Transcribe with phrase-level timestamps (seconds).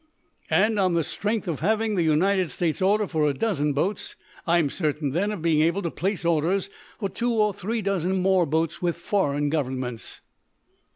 [0.49, 4.15] "And, on the strength of having the United States' order for a dozen boats,
[4.47, 8.47] I'm certain then, of being able to place orders for two or three dozen more
[8.47, 10.21] boats with foreign governments."